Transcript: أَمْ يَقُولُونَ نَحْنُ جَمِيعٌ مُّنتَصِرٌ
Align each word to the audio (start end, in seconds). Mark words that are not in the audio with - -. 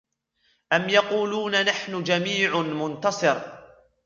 أَمْ 0.73 0.89
يَقُولُونَ 0.89 1.65
نَحْنُ 1.65 2.03
جَمِيعٌ 2.03 2.61
مُّنتَصِرٌ 2.61 3.41